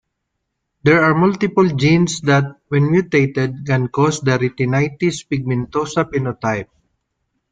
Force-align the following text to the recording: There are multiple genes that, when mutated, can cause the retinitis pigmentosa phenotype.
There 0.81 1.03
are 1.03 1.13
multiple 1.13 1.67
genes 1.69 2.21
that, 2.21 2.59
when 2.69 2.89
mutated, 2.89 3.63
can 3.67 3.87
cause 3.89 4.19
the 4.19 4.31
retinitis 4.31 5.27
pigmentosa 5.29 6.09
phenotype. 6.11 6.69